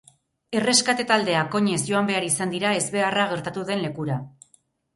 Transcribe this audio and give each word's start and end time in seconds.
Erreskate 0.59 1.05
taldeak 1.11 1.57
oinez 1.59 1.77
joan 1.91 2.09
behar 2.11 2.27
izan 2.29 2.55
dira 2.57 2.73
ezbeharra 2.81 3.29
gertatu 3.35 3.69
den 3.71 3.87
lekura. 3.87 4.21